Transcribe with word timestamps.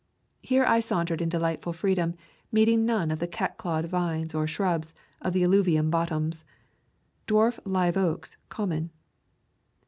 Here 0.41 0.65
I 0.65 0.79
sauntered 0.79 1.21
in 1.21 1.29
delightful 1.29 1.73
freedom, 1.73 2.15
meeting 2.51 2.87
none 2.87 3.11
of 3.11 3.19
the 3.19 3.27
cat 3.27 3.57
clawed 3.59 3.85
vines, 3.85 4.33
or 4.33 4.47
shrubs, 4.47 4.95
of 5.21 5.33
the 5.33 5.43
alluvial 5.43 5.85
bot 5.91 6.07
toms. 6.07 6.43
Dwarf 7.27 7.59
live 7.65 7.97
oaks 7.97 8.35
common. 8.49 8.89